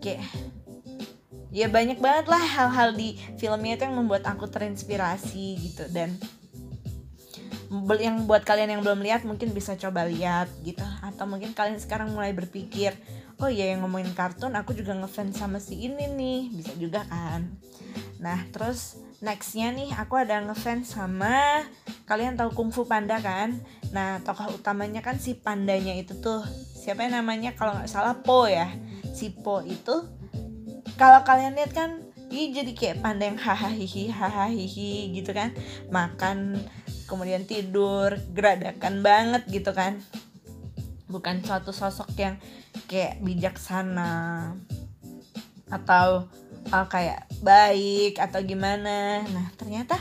Kayak 0.00 0.22
ya 1.56 1.72
banyak 1.72 1.96
banget 1.96 2.28
lah 2.28 2.44
hal-hal 2.44 2.92
di 2.92 3.16
filmnya 3.40 3.80
itu 3.80 3.88
yang 3.88 3.96
membuat 3.96 4.28
aku 4.28 4.44
terinspirasi 4.44 5.56
gitu. 5.64 5.88
Dan 5.88 6.20
yang 7.96 8.28
buat 8.28 8.44
kalian 8.44 8.76
yang 8.76 8.82
belum 8.84 9.00
lihat 9.00 9.24
mungkin 9.24 9.56
bisa 9.56 9.72
coba 9.80 10.04
lihat 10.04 10.52
gitu. 10.60 10.84
Atau 11.00 11.24
mungkin 11.24 11.56
kalian 11.56 11.80
sekarang 11.80 12.12
mulai 12.12 12.36
berpikir 12.36 12.92
oh 13.40 13.48
iya 13.48 13.72
yang 13.72 13.84
ngomongin 13.84 14.12
kartun 14.12 14.52
aku 14.56 14.76
juga 14.76 14.92
ngefans 14.92 15.40
sama 15.40 15.56
si 15.56 15.80
ini 15.88 16.04
nih. 16.12 16.40
Bisa 16.52 16.76
juga 16.76 17.08
kan. 17.08 17.48
Nah 18.20 18.44
terus 18.52 19.00
nextnya 19.24 19.72
nih 19.72 19.96
aku 19.96 20.20
ada 20.20 20.44
ngefans 20.44 20.92
sama 20.92 21.64
kalian 22.04 22.36
tahu 22.36 22.52
kungfu 22.52 22.84
panda 22.84 23.16
kan? 23.16 23.56
Nah 23.96 24.20
tokoh 24.20 24.60
utamanya 24.60 25.00
kan 25.00 25.16
si 25.16 25.32
pandanya 25.32 25.96
itu 25.96 26.20
tuh. 26.20 26.44
Siapa 26.76 27.08
yang 27.08 27.24
namanya? 27.24 27.56
Kalau 27.56 27.80
nggak 27.80 27.88
salah 27.88 28.20
Po 28.20 28.44
ya. 28.44 28.68
Si 29.16 29.32
Po 29.32 29.64
itu 29.64 30.04
kalau 30.96 31.20
kalian 31.28 31.56
lihat 31.56 31.72
kan 31.76 31.90
ini 32.26 32.50
jadi 32.50 32.72
kayak 32.74 33.00
pandang 33.04 33.38
hahaha 33.38 33.70
hahaha 34.10 34.50
gitu 35.12 35.30
kan. 35.30 35.54
Makan 35.92 36.58
kemudian 37.06 37.46
tidur 37.46 38.18
geradakan 38.34 39.04
banget 39.04 39.46
gitu 39.46 39.70
kan. 39.76 40.02
Bukan 41.06 41.44
suatu 41.46 41.70
sosok 41.70 42.10
yang 42.18 42.40
kayak 42.90 43.22
bijaksana 43.22 44.52
atau 45.70 46.26
uh, 46.74 46.86
kayak 46.90 47.30
baik 47.44 48.18
atau 48.18 48.42
gimana. 48.42 49.22
Nah 49.22 49.46
ternyata 49.54 50.00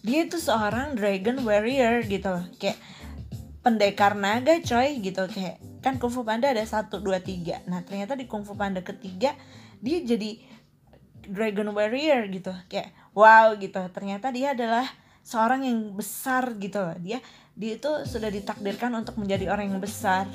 dia 0.00 0.24
itu 0.24 0.40
seorang 0.40 0.96
dragon 0.96 1.44
warrior 1.44 2.06
gitu 2.08 2.32
loh. 2.32 2.46
Kayak 2.56 2.80
pendekar 3.60 4.16
naga 4.16 4.56
coy 4.64 4.96
gitu. 5.04 5.28
Kayak 5.28 5.60
kan 5.84 6.00
kungfu 6.00 6.24
panda 6.24 6.48
ada 6.48 6.64
satu 6.64 7.04
dua 7.04 7.20
tiga. 7.20 7.60
Nah 7.68 7.84
ternyata 7.84 8.16
di 8.16 8.24
kungfu 8.24 8.56
panda 8.56 8.80
ketiga 8.80 9.36
dia 9.80 9.98
jadi 10.04 10.40
dragon 11.26 11.72
warrior 11.74 12.28
gitu. 12.30 12.52
Kayak 12.70 12.94
wow 13.16 13.54
gitu. 13.58 13.80
Ternyata 13.90 14.30
dia 14.30 14.52
adalah 14.52 14.86
seorang 15.26 15.66
yang 15.66 15.90
besar 15.98 16.54
gitu 16.54 16.78
dia 17.02 17.18
dia 17.56 17.74
itu 17.74 17.90
sudah 18.06 18.30
ditakdirkan 18.30 18.94
untuk 18.94 19.16
menjadi 19.16 19.48
orang 19.50 19.72
yang 19.72 19.80
besar. 19.80 20.28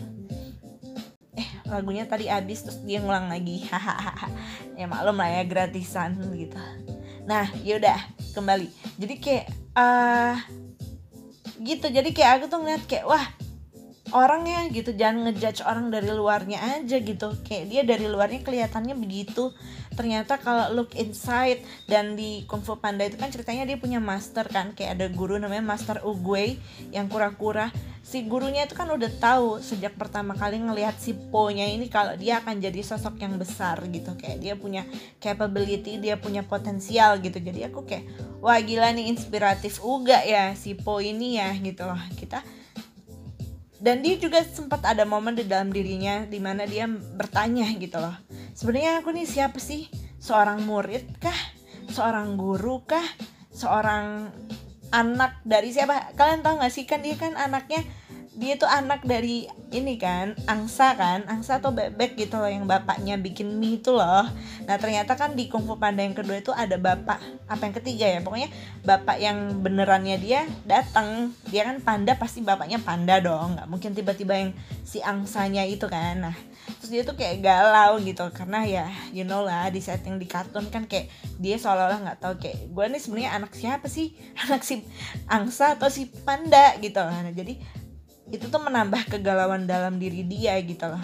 Eh 1.37 1.47
lagunya 1.69 2.03
tadi 2.09 2.27
habis 2.27 2.65
terus 2.65 2.81
dia 2.81 2.99
ngulang 2.99 3.29
lagi. 3.29 3.61
Hahaha 3.69 4.27
ya 4.79 4.89
maklum 4.89 5.21
lah 5.21 5.29
ya 5.29 5.43
gratisan 5.45 6.17
gitu. 6.33 6.57
Nah 7.29 7.45
yaudah 7.61 8.01
kembali. 8.33 8.67
Jadi 8.97 9.15
kayak 9.21 9.45
uh, 9.77 10.35
gitu. 11.61 11.93
Jadi 11.93 12.09
kayak 12.09 12.41
aku 12.41 12.45
tuh 12.49 12.59
ngeliat 12.65 12.83
kayak 12.89 13.05
wah 13.05 13.25
orang 14.11 14.43
ya 14.47 14.61
gitu 14.71 14.91
jangan 14.95 15.27
ngejudge 15.27 15.63
orang 15.63 15.91
dari 15.91 16.11
luarnya 16.11 16.59
aja 16.79 16.97
gitu. 16.99 17.35
Kayak 17.47 17.65
dia 17.67 17.81
dari 17.87 18.05
luarnya 18.07 18.43
kelihatannya 18.43 18.95
begitu. 18.99 19.51
Ternyata 19.91 20.39
kalau 20.39 20.71
look 20.71 20.95
inside 20.95 21.63
dan 21.87 22.15
di 22.15 22.47
Kung 22.47 22.63
Fu 22.63 22.79
Panda 22.79 23.03
itu 23.03 23.19
kan 23.19 23.27
ceritanya 23.27 23.67
dia 23.67 23.75
punya 23.75 23.99
master 23.99 24.47
kan 24.47 24.71
kayak 24.71 24.95
ada 24.99 25.07
guru 25.11 25.35
namanya 25.35 25.63
Master 25.63 25.99
Uguay 26.03 26.55
yang 26.95 27.11
kura-kura. 27.11 27.71
Si 28.01 28.23
gurunya 28.27 28.67
itu 28.67 28.75
kan 28.75 28.87
udah 28.91 29.11
tahu 29.19 29.59
sejak 29.59 29.95
pertama 29.95 30.35
kali 30.35 30.59
ngelihat 30.59 30.95
si 30.99 31.15
Po-nya 31.15 31.67
ini 31.69 31.87
kalau 31.87 32.15
dia 32.19 32.43
akan 32.43 32.59
jadi 32.59 32.81
sosok 32.83 33.19
yang 33.19 33.35
besar 33.35 33.83
gitu. 33.87 34.15
Kayak 34.15 34.37
dia 34.39 34.53
punya 34.55 34.83
capability 35.19 35.99
dia 35.99 36.15
punya 36.19 36.43
potensial 36.43 37.19
gitu. 37.19 37.39
Jadi 37.39 37.67
aku 37.67 37.83
kayak 37.83 38.07
wah 38.39 38.59
gila 38.59 38.91
nih 38.95 39.11
inspiratif 39.11 39.79
uga 39.83 40.23
ya 40.23 40.55
si 40.55 40.75
Po 40.75 40.99
ini 41.03 41.39
ya 41.39 41.51
gitu 41.59 41.83
loh. 41.87 41.99
Kita 42.15 42.43
dan 43.81 44.05
dia 44.05 44.13
juga 44.21 44.45
sempat 44.45 44.85
ada 44.85 45.01
momen 45.09 45.33
di 45.33 45.49
dalam 45.49 45.73
dirinya 45.73 46.29
di 46.29 46.37
mana 46.37 46.69
dia 46.69 46.85
bertanya 46.85 47.65
gitu 47.81 47.97
loh. 47.97 48.13
Sebenarnya 48.53 49.01
aku 49.01 49.09
nih 49.09 49.25
siapa 49.25 49.57
sih? 49.57 49.89
Seorang 50.21 50.61
murid 50.61 51.17
kah? 51.17 51.35
Seorang 51.89 52.37
guru 52.37 52.85
kah? 52.85 53.03
Seorang 53.49 54.29
anak 54.93 55.41
dari 55.41 55.73
siapa? 55.73 56.13
Kalian 56.13 56.45
tahu 56.45 56.61
gak 56.61 56.69
sih? 56.69 56.85
Kan 56.85 57.01
dia 57.01 57.17
kan 57.17 57.33
anaknya 57.33 57.81
dia 58.31 58.55
tuh 58.55 58.67
anak 58.67 59.03
dari 59.03 59.43
ini 59.75 59.99
kan 59.99 60.39
angsa 60.47 60.95
kan 60.95 61.27
angsa 61.27 61.59
atau 61.59 61.75
bebek 61.75 62.15
gitu 62.15 62.39
loh 62.39 62.47
yang 62.47 62.63
bapaknya 62.63 63.19
bikin 63.19 63.59
mie 63.59 63.83
itu 63.83 63.91
loh. 63.91 64.23
Nah 64.63 64.75
ternyata 64.79 65.19
kan 65.19 65.35
di 65.35 65.51
kungfu 65.51 65.75
panda 65.75 65.99
yang 65.99 66.15
kedua 66.15 66.39
itu 66.39 66.55
ada 66.55 66.79
bapak 66.79 67.19
apa 67.51 67.61
yang 67.67 67.75
ketiga 67.75 68.07
ya? 68.07 68.23
Pokoknya 68.23 68.47
bapak 68.87 69.19
yang 69.19 69.59
benerannya 69.59 70.15
dia 70.15 70.47
datang 70.63 71.35
dia 71.51 71.67
kan 71.67 71.83
panda 71.83 72.15
pasti 72.15 72.39
bapaknya 72.39 72.79
panda 72.79 73.19
dong. 73.19 73.59
Nggak 73.59 73.67
mungkin 73.67 73.91
tiba-tiba 73.91 74.33
yang 74.39 74.51
si 74.87 75.03
angsanya 75.03 75.67
itu 75.67 75.91
kan. 75.91 76.31
Nah 76.31 76.35
terus 76.79 76.87
dia 76.87 77.03
tuh 77.03 77.19
kayak 77.19 77.43
galau 77.43 77.99
gitu. 77.99 78.31
Karena 78.31 78.63
ya 78.63 78.87
you 79.11 79.27
know 79.27 79.43
lah 79.43 79.67
di 79.67 79.83
setting 79.83 80.15
di 80.15 80.27
kartun 80.27 80.71
kan 80.71 80.87
kayak 80.87 81.11
dia 81.35 81.59
seolah-olah 81.59 81.99
nggak 81.99 82.19
tahu 82.23 82.39
kayak 82.39 82.71
gue 82.71 82.85
nih 82.95 83.01
sebenarnya 83.03 83.31
anak 83.43 83.51
siapa 83.59 83.91
sih? 83.91 84.15
Anak 84.47 84.63
si 84.63 84.87
angsa 85.27 85.75
atau 85.75 85.91
si 85.91 86.07
panda? 86.23 86.79
Gitu. 86.79 86.95
Nah 86.95 87.27
jadi 87.35 87.80
itu 88.31 88.47
tuh 88.47 88.63
menambah 88.63 89.11
kegalauan 89.11 89.67
dalam 89.67 89.99
diri 89.99 90.23
dia 90.23 90.55
gitu 90.63 90.87
loh. 90.87 91.03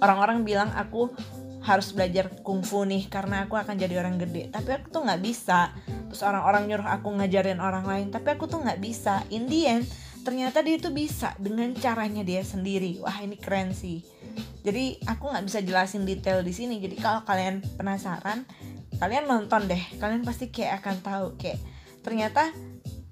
Orang-orang 0.00 0.42
bilang 0.48 0.72
aku 0.72 1.12
harus 1.60 1.92
belajar 1.92 2.32
kungfu 2.40 2.88
nih 2.88 3.12
karena 3.12 3.44
aku 3.44 3.60
akan 3.60 3.76
jadi 3.76 4.00
orang 4.00 4.16
gede. 4.16 4.48
Tapi 4.48 4.80
aku 4.80 4.88
tuh 4.88 5.04
nggak 5.04 5.20
bisa. 5.20 5.76
Terus 6.08 6.24
orang-orang 6.24 6.66
nyuruh 6.66 6.88
aku 6.88 7.12
ngajarin 7.20 7.60
orang 7.60 7.84
lain 7.84 8.08
tapi 8.08 8.32
aku 8.32 8.48
tuh 8.48 8.64
nggak 8.64 8.80
bisa. 8.80 9.22
In 9.28 9.46
the 9.46 9.68
end 9.68 9.84
ternyata 10.24 10.64
dia 10.64 10.76
tuh 10.80 10.92
bisa 10.92 11.36
dengan 11.36 11.70
caranya 11.76 12.24
dia 12.24 12.40
sendiri. 12.40 12.96
Wah 13.04 13.20
ini 13.20 13.36
keren 13.36 13.76
sih. 13.76 14.00
Jadi 14.64 15.04
aku 15.04 15.28
nggak 15.28 15.44
bisa 15.44 15.60
jelasin 15.60 16.08
detail 16.08 16.40
di 16.40 16.56
sini. 16.56 16.80
Jadi 16.80 16.96
kalau 16.96 17.22
kalian 17.28 17.60
penasaran 17.76 18.48
kalian 18.96 19.28
nonton 19.28 19.68
deh. 19.68 20.00
Kalian 20.00 20.24
pasti 20.24 20.48
kayak 20.48 20.80
akan 20.80 20.96
tahu 21.04 21.26
kayak 21.36 21.60
ternyata 22.00 22.48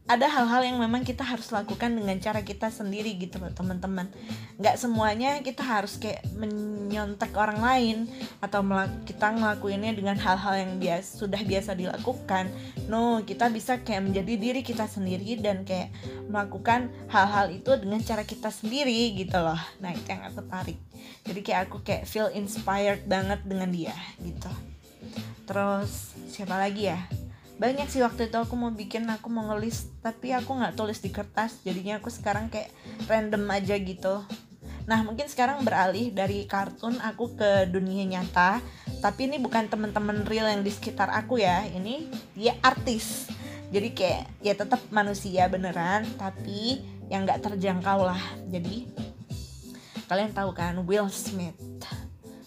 ada 0.08 0.24
hal-hal 0.24 0.64
yang 0.64 0.80
memang 0.80 1.04
kita 1.04 1.20
harus 1.20 1.52
lakukan 1.52 1.92
dengan 1.92 2.16
cara 2.16 2.40
kita 2.40 2.72
sendiri 2.72 3.12
gitu 3.20 3.36
loh 3.36 3.52
teman-teman. 3.52 4.08
Nggak 4.56 4.80
semuanya 4.80 5.44
kita 5.44 5.60
harus 5.60 6.00
kayak 6.00 6.24
menyontek 6.32 7.36
orang 7.36 7.60
lain 7.60 7.96
atau 8.40 8.64
kita 9.04 9.36
ngelakuinnya 9.36 9.92
dengan 9.92 10.16
hal-hal 10.16 10.64
yang 10.64 10.72
biasa 10.80 11.08
sudah 11.20 11.44
biasa 11.44 11.76
dilakukan. 11.76 12.48
No 12.88 13.20
kita 13.20 13.52
bisa 13.52 13.84
kayak 13.84 14.08
menjadi 14.08 14.32
diri 14.40 14.64
kita 14.64 14.88
sendiri 14.88 15.36
dan 15.44 15.68
kayak 15.68 15.92
melakukan 16.32 16.88
hal-hal 17.12 17.52
itu 17.52 17.76
dengan 17.76 18.00
cara 18.00 18.24
kita 18.24 18.48
sendiri 18.48 19.12
gitu 19.12 19.36
loh. 19.36 19.60
Nah 19.84 19.92
itu 19.92 20.08
yang 20.08 20.24
aku 20.24 20.40
tarik. 20.48 20.80
Jadi 21.28 21.40
kayak 21.44 21.68
aku 21.68 21.84
kayak 21.84 22.08
feel 22.08 22.32
inspired 22.32 23.04
banget 23.04 23.44
dengan 23.44 23.68
dia 23.68 23.92
gitu. 24.24 24.48
Terus 25.44 26.16
siapa 26.32 26.56
lagi 26.56 26.88
ya 26.88 27.00
banyak 27.58 27.90
sih 27.90 27.98
waktu 28.06 28.30
itu 28.30 28.38
aku 28.38 28.54
mau 28.54 28.70
bikin 28.70 29.10
aku 29.10 29.26
mau 29.26 29.50
ngelis 29.50 29.90
tapi 29.98 30.30
aku 30.30 30.54
nggak 30.54 30.78
tulis 30.78 31.02
di 31.02 31.10
kertas. 31.10 31.58
Jadinya 31.66 31.98
aku 31.98 32.06
sekarang 32.06 32.46
kayak 32.46 32.70
random 33.10 33.50
aja 33.50 33.74
gitu. 33.82 34.22
Nah 34.86 35.02
mungkin 35.02 35.26
sekarang 35.26 35.66
beralih 35.66 36.14
dari 36.14 36.46
kartun 36.46 37.02
aku 37.02 37.34
ke 37.34 37.66
dunia 37.66 38.06
nyata. 38.06 38.62
Tapi 39.02 39.26
ini 39.26 39.42
bukan 39.42 39.66
teman-teman 39.66 40.22
real 40.24 40.46
yang 40.46 40.62
di 40.62 40.70
sekitar 40.70 41.10
aku 41.10 41.42
ya. 41.42 41.66
Ini 41.66 42.06
dia 42.38 42.54
artis. 42.62 43.26
Jadi 43.74 43.90
kayak 43.92 44.24
ya 44.40 44.54
tetap 44.54 44.80
manusia 44.94 45.50
beneran 45.50 46.06
tapi 46.14 46.80
yang 47.10 47.26
nggak 47.26 47.42
terjangkau 47.42 48.06
lah. 48.06 48.22
Jadi 48.48 48.86
kalian 50.06 50.30
tahu 50.30 50.54
kan 50.54 50.78
Will 50.86 51.10
Smith. 51.10 51.58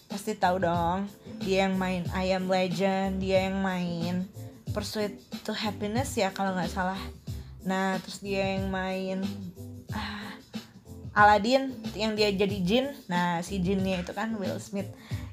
Pasti 0.08 0.32
tahu 0.40 0.64
dong. 0.64 1.04
Dia 1.44 1.68
yang 1.68 1.76
main 1.76 2.08
I 2.16 2.32
Am 2.32 2.48
Legend 2.48 3.20
dia 3.20 3.46
yang 3.52 3.60
main 3.60 4.24
Pursuit 4.72 5.20
to 5.44 5.52
Happiness 5.52 6.16
ya 6.16 6.32
kalau 6.32 6.56
nggak 6.56 6.72
salah. 6.72 6.98
Nah 7.62 8.00
terus 8.02 8.24
dia 8.24 8.58
yang 8.58 8.72
main 8.72 9.20
ah, 9.92 10.32
Aladdin 11.12 11.76
yang 11.92 12.16
dia 12.16 12.32
jadi 12.32 12.56
Jin. 12.64 12.86
Nah 13.06 13.44
si 13.44 13.60
Jinnya 13.60 14.00
itu 14.00 14.16
kan 14.16 14.32
Will 14.40 14.56
Smith. 14.58 14.88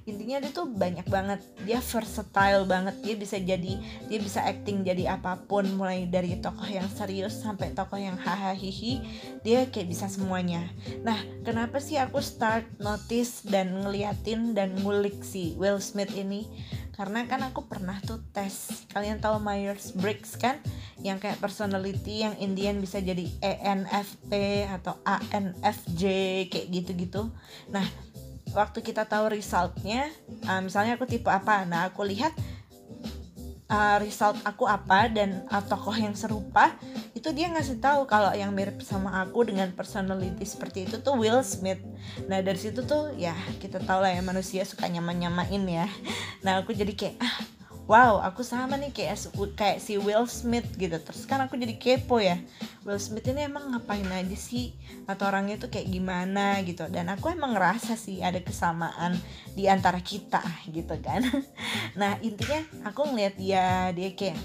Intinya 0.09 0.41
dia 0.41 0.49
tuh 0.49 0.65
banyak 0.65 1.05
banget. 1.05 1.39
Dia 1.69 1.77
versatile 1.79 2.65
banget. 2.65 2.97
Dia 3.05 3.15
bisa 3.15 3.37
jadi 3.37 3.77
dia 4.09 4.19
bisa 4.19 4.41
acting 4.41 4.81
jadi 4.81 5.15
apa 5.15 5.37
pun. 5.45 5.63
Mulai 5.77 6.09
dari 6.09 6.35
tokoh 6.41 6.65
yang 6.65 6.89
serius 6.89 7.39
sampai 7.39 7.71
tokoh 7.77 8.01
yang 8.01 8.17
hahaha 8.17 8.57
hihi 8.57 8.99
dia 9.45 9.69
kayak 9.69 9.87
bisa 9.93 10.09
semuanya. 10.09 10.65
Nah 11.05 11.21
kenapa 11.45 11.77
sih 11.77 11.95
aku 12.01 12.19
start 12.19 12.65
notice 12.81 13.45
dan 13.45 13.71
ngeliatin 13.85 14.57
dan 14.57 14.73
ngulik 14.81 15.21
si 15.21 15.53
Will 15.55 15.77
Smith 15.77 16.11
ini 16.17 16.49
karena 16.99 17.23
kan 17.31 17.39
aku 17.47 17.63
pernah 17.63 17.95
tuh 18.03 18.19
tes. 18.35 18.83
Kalian 18.91 19.23
tahu 19.23 19.39
Myers 19.39 19.95
Briggs 19.95 20.35
kan? 20.35 20.59
Yang 20.99 21.23
kayak 21.23 21.39
personality 21.39 22.27
yang 22.27 22.35
Indian 22.43 22.83
bisa 22.83 22.99
jadi 22.99 23.23
ENFP 23.39 24.31
atau 24.67 24.99
ANFJ 25.07 26.03
kayak 26.51 26.67
gitu-gitu. 26.67 27.31
Nah 27.71 27.87
waktu 28.51 28.83
kita 28.83 29.07
tahu 29.07 29.31
resultnya 29.31 30.11
uh, 30.43 30.59
misalnya 30.59 30.99
aku 30.99 31.07
tipe 31.07 31.31
apa? 31.31 31.63
Nah 31.63 31.87
aku 31.87 32.03
lihat 32.03 32.35
uh, 33.69 33.97
result 34.01 34.35
aku 34.43 34.65
apa 34.65 35.07
dan 35.07 35.45
uh, 35.47 35.63
tokoh 35.63 35.93
yang 35.95 36.17
serupa 36.17 36.75
itu 37.13 37.29
dia 37.31 37.47
ngasih 37.53 37.79
tahu 37.79 38.09
kalau 38.09 38.33
yang 38.33 38.51
mirip 38.51 38.81
sama 38.81 39.21
aku 39.23 39.45
dengan 39.45 39.71
personality 39.71 40.43
seperti 40.43 40.89
itu 40.89 40.99
tuh 40.99 41.15
Will 41.15 41.45
Smith. 41.45 41.79
Nah 42.27 42.41
dari 42.41 42.57
situ 42.57 42.83
tuh 42.83 43.13
ya 43.15 43.37
kita 43.61 43.79
tahu 43.79 44.03
lah 44.03 44.11
ya 44.11 44.21
manusia 44.25 44.65
suka 44.65 44.89
nyama 44.89 45.13
nyamain 45.13 45.63
ya. 45.69 45.87
Nah 46.41 46.59
aku 46.59 46.73
jadi 46.73 46.91
kayak 46.91 47.15
ah 47.21 47.58
wow 47.89 48.21
aku 48.21 48.45
sama 48.45 48.77
nih 48.77 48.93
kayak 48.93 49.17
kayak 49.57 49.81
si 49.81 49.97
Will 49.97 50.29
Smith 50.29 50.77
gitu. 50.77 50.93
Terus 51.01 51.25
kan 51.25 51.41
aku 51.41 51.57
jadi 51.57 51.73
kepo 51.73 52.21
ya. 52.21 52.37
Will 52.85 53.01
Smith 53.01 53.25
ini 53.25 53.49
emang 53.49 53.73
ngapain 53.73 54.05
aja 54.05 54.37
sih? 54.37 54.77
Atau 55.09 55.25
orangnya 55.25 55.57
tuh 55.57 55.73
kayak 55.73 55.89
gimana 55.89 56.61
gitu. 56.61 56.85
Dan 56.85 57.09
aku 57.09 57.33
emang 57.33 57.57
ngerasa 57.57 57.97
sih 57.97 58.21
ada 58.21 58.37
kesamaan 58.45 59.17
di 59.57 59.65
antara 59.65 59.97
kita 60.05 60.45
gitu 60.69 60.93
kan. 61.01 61.25
Nah 61.97 62.21
intinya 62.21 62.61
aku 62.85 63.09
ngeliat 63.09 63.33
dia 63.33 63.89
dia 63.97 64.13
kayak 64.13 64.37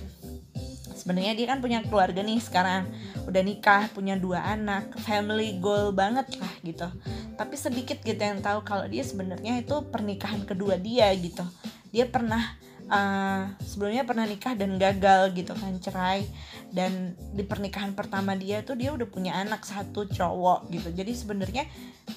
sebenarnya 0.96 1.36
dia 1.36 1.46
kan 1.52 1.60
punya 1.60 1.84
keluarga 1.84 2.24
nih 2.24 2.40
sekarang. 2.40 2.88
Udah 3.28 3.44
nikah 3.44 3.92
punya 3.92 4.16
dua 4.16 4.40
anak 4.56 4.96
family 5.04 5.60
goal 5.60 5.92
banget 5.92 6.32
lah 6.40 6.54
gitu. 6.64 6.88
Tapi 7.36 7.54
sedikit 7.60 8.00
gitu 8.00 8.16
yang 8.16 8.40
tahu 8.40 8.64
kalau 8.64 8.88
dia 8.88 9.04
sebenarnya 9.04 9.60
itu 9.60 9.76
pernikahan 9.92 10.48
kedua 10.48 10.80
dia 10.80 11.12
gitu. 11.12 11.44
Dia 11.92 12.08
pernah 12.08 12.63
uh, 12.90 13.52
sebelumnya 13.62 14.04
pernah 14.04 14.24
nikah 14.28 14.56
dan 14.56 14.76
gagal 14.76 15.32
gitu 15.36 15.52
kan 15.56 15.76
cerai. 15.80 16.26
Dan 16.74 17.14
di 17.32 17.46
pernikahan 17.46 17.94
pertama 17.94 18.34
dia 18.34 18.66
tuh 18.66 18.74
dia 18.74 18.90
udah 18.90 19.06
punya 19.06 19.38
anak 19.38 19.62
satu 19.62 20.10
cowok 20.10 20.68
gitu. 20.74 20.88
Jadi 20.90 21.12
sebenarnya 21.14 21.64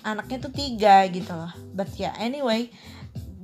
anaknya 0.02 0.38
tuh 0.50 0.54
tiga 0.54 1.06
gitu 1.08 1.32
loh. 1.32 1.54
But 1.76 1.94
ya 1.96 2.10
yeah, 2.10 2.14
anyway 2.20 2.74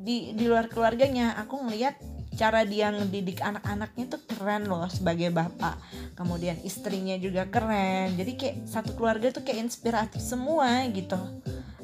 di 0.03 0.36
di 0.36 0.46
luar 0.51 0.68
keluarganya 0.68 1.39
aku 1.39 1.63
ngelihat 1.63 1.96
cara 2.34 2.65
dia 2.65 2.89
ngedidik 2.89 3.39
anak-anaknya 3.39 4.06
tuh 4.10 4.22
keren 4.25 4.65
loh 4.65 4.89
sebagai 4.89 5.30
bapak. 5.30 5.77
Kemudian 6.18 6.58
istrinya 6.65 7.15
juga 7.22 7.46
keren. 7.48 8.18
Jadi 8.18 8.32
kayak 8.36 8.56
satu 8.65 8.98
keluarga 8.98 9.30
tuh 9.30 9.46
kayak 9.46 9.70
inspiratif 9.70 10.20
semua 10.20 10.82
gitu. 10.89 11.18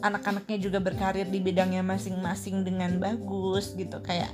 Anak-anaknya 0.02 0.58
juga 0.58 0.80
berkarir 0.82 1.28
di 1.30 1.40
bidangnya 1.44 1.86
masing-masing 1.86 2.66
dengan 2.66 2.98
bagus 2.98 3.78
gitu. 3.78 4.02
Kayak 4.02 4.32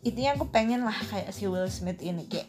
intinya 0.00 0.36
aku 0.36 0.48
pengen 0.48 0.84
lah 0.84 0.96
kayak 0.96 1.30
si 1.32 1.44
Will 1.44 1.68
Smith 1.68 2.00
ini 2.00 2.24
kayak 2.24 2.48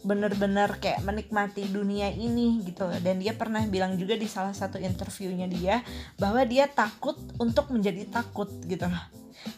bener-bener 0.00 0.80
kayak 0.80 1.04
menikmati 1.04 1.68
dunia 1.68 2.08
ini 2.08 2.64
gitu 2.64 2.88
dan 3.04 3.20
dia 3.20 3.36
pernah 3.36 3.60
bilang 3.68 4.00
juga 4.00 4.16
di 4.16 4.24
salah 4.24 4.56
satu 4.56 4.80
interviewnya 4.80 5.44
dia 5.44 5.84
bahwa 6.16 6.40
dia 6.48 6.64
takut 6.72 7.20
untuk 7.36 7.68
menjadi 7.68 8.08
takut 8.08 8.48
gitu 8.64 8.88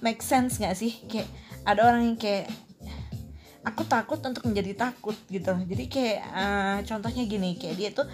make 0.03 0.23
sense 0.23 0.59
gak 0.59 0.75
sih? 0.75 0.99
Kayak 1.07 1.31
ada 1.63 1.81
orang 1.87 2.03
yang 2.15 2.19
kayak 2.19 2.51
aku 3.63 3.87
takut 3.87 4.19
untuk 4.27 4.43
menjadi 4.43 4.75
takut 4.91 5.15
gitu 5.31 5.55
jadi 5.55 5.85
kayak 5.87 6.21
uh, 6.35 6.79
contohnya 6.83 7.23
gini 7.31 7.55
kayak 7.55 7.77
dia 7.79 7.89
tuh 7.95 8.07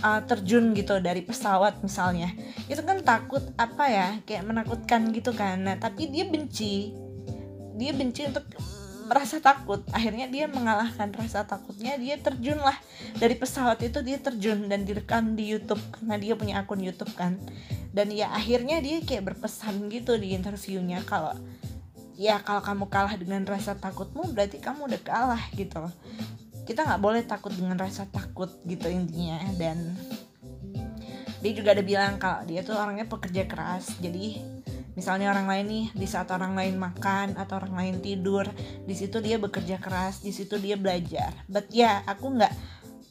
uh, 0.00 0.20
terjun 0.24 0.72
gitu 0.72 0.98
dari 1.04 1.20
pesawat 1.20 1.80
misalnya. 1.80 2.32
Itu 2.66 2.82
kan 2.82 3.04
takut 3.04 3.44
apa 3.56 3.84
ya? 3.88 4.08
Kayak 4.24 4.48
menakutkan 4.48 5.12
gitu 5.12 5.36
kan. 5.36 5.62
Nah 5.62 5.76
tapi 5.78 6.08
dia 6.08 6.24
benci 6.24 7.01
dia 7.76 7.92
benci 7.96 8.28
untuk 8.28 8.44
merasa 9.06 9.42
takut. 9.42 9.82
Akhirnya 9.92 10.30
dia 10.30 10.48
mengalahkan 10.48 11.12
rasa 11.12 11.44
takutnya 11.44 11.98
dia 11.98 12.16
terjun 12.16 12.58
lah. 12.58 12.76
Dari 13.18 13.36
pesawat 13.36 13.82
itu 13.84 14.00
dia 14.00 14.16
terjun 14.16 14.70
dan 14.70 14.86
direkam 14.88 15.34
di 15.36 15.52
YouTube 15.52 15.82
karena 15.92 16.16
dia 16.16 16.32
punya 16.38 16.54
akun 16.62 16.80
YouTube 16.80 17.12
kan. 17.12 17.36
Dan 17.92 18.08
ya 18.14 18.32
akhirnya 18.32 18.80
dia 18.80 19.04
kayak 19.04 19.34
berpesan 19.34 19.92
gitu 19.92 20.16
di 20.16 20.32
interviewnya 20.32 21.04
kalau 21.04 21.36
ya 22.16 22.40
kalau 22.40 22.64
kamu 22.64 22.88
kalah 22.88 23.14
dengan 23.20 23.44
rasa 23.44 23.76
takutmu 23.76 24.32
berarti 24.32 24.62
kamu 24.62 24.88
udah 24.88 25.02
kalah 25.04 25.44
gitu 25.52 25.82
loh. 25.82 25.94
Kita 26.64 26.86
nggak 26.86 27.02
boleh 27.02 27.22
takut 27.26 27.52
dengan 27.52 27.76
rasa 27.76 28.08
takut 28.08 28.48
gitu 28.64 28.88
intinya. 28.88 29.42
Dan 29.60 29.92
dia 31.42 31.52
juga 31.52 31.74
ada 31.74 31.82
bilang 31.82 32.16
kalau 32.22 32.46
dia 32.46 32.62
tuh 32.62 32.78
orangnya 32.78 33.04
pekerja 33.10 33.50
keras 33.50 33.98
jadi 33.98 34.38
misalnya 34.92 35.32
orang 35.32 35.48
lain 35.48 35.66
nih 35.68 35.86
di 35.96 36.06
saat 36.08 36.28
orang 36.32 36.52
lain 36.52 36.76
makan 36.76 37.36
atau 37.40 37.60
orang 37.60 37.74
lain 37.74 37.96
tidur 38.04 38.44
di 38.84 38.92
situ 38.92 39.24
dia 39.24 39.40
bekerja 39.40 39.80
keras 39.80 40.20
di 40.20 40.32
situ 40.32 40.60
dia 40.60 40.76
belajar. 40.76 41.32
But 41.48 41.72
ya 41.72 41.78
yeah, 41.78 41.96
aku 42.04 42.36
nggak 42.36 42.52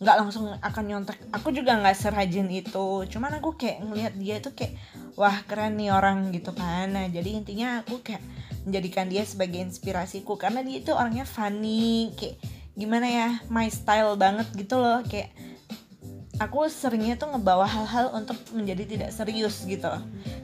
nggak 0.01 0.17
langsung 0.17 0.49
akan 0.49 0.83
nyontek. 0.89 1.17
Aku 1.29 1.53
juga 1.53 1.77
nggak 1.77 1.93
serajin 1.93 2.49
itu. 2.49 3.05
Cuman 3.05 3.37
aku 3.37 3.53
kayak 3.53 3.85
ngelihat 3.85 4.13
dia 4.17 4.41
itu 4.41 4.49
kayak 4.57 4.73
wah 5.13 5.37
keren 5.45 5.77
nih 5.77 5.93
orang 5.93 6.33
gitu 6.33 6.57
kan. 6.57 6.89
Nah 6.89 7.05
jadi 7.05 7.37
intinya 7.37 7.85
aku 7.85 8.01
kayak 8.01 8.25
menjadikan 8.65 9.05
dia 9.05 9.21
sebagai 9.21 9.61
inspirasiku. 9.61 10.41
Karena 10.41 10.65
dia 10.65 10.81
itu 10.81 10.89
orangnya 10.89 11.29
funny 11.29 12.17
kayak 12.17 12.41
gimana 12.73 13.05
ya 13.05 13.29
my 13.53 13.69
style 13.69 14.17
banget 14.17 14.49
gitu 14.57 14.81
loh. 14.81 15.05
Kayak 15.05 15.37
aku 16.41 16.65
seringnya 16.65 17.13
tuh 17.21 17.29
ngebawa 17.29 17.69
hal-hal 17.69 18.17
untuk 18.17 18.33
menjadi 18.49 18.89
tidak 18.89 19.09
serius 19.13 19.61
gitu. 19.61 19.93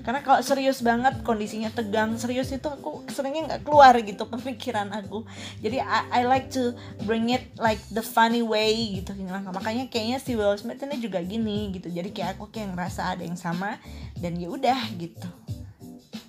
Karena 0.05 0.21
kalau 0.21 0.45
serius 0.45 0.85
banget 0.85 1.25
kondisinya 1.25 1.73
tegang 1.73 2.13
serius 2.21 2.53
itu 2.53 2.69
aku 2.69 3.01
seringnya 3.09 3.57
nggak 3.57 3.61
keluar 3.65 3.97
gitu 4.05 4.29
pemikiran 4.29 4.93
aku. 4.93 5.25
Jadi 5.65 5.81
I, 5.81 6.21
I 6.21 6.29
like 6.29 6.53
to 6.53 6.77
bring 7.09 7.33
it 7.33 7.49
like 7.57 7.81
the 7.89 8.05
funny 8.05 8.45
way 8.45 9.01
gitu. 9.01 9.17
Makanya 9.49 9.89
kayaknya 9.89 10.21
si 10.21 10.37
Will 10.37 10.53
Smith 10.61 10.77
ini 10.85 11.01
juga 11.01 11.17
gini 11.25 11.73
gitu. 11.73 11.89
Jadi 11.89 12.13
kayak 12.13 12.37
aku 12.37 12.53
kayak 12.53 12.77
ngerasa 12.77 13.17
ada 13.17 13.25
yang 13.25 13.39
sama 13.39 13.81
dan 14.21 14.37
ya 14.37 14.53
udah 14.53 14.77
gitu. 15.01 15.29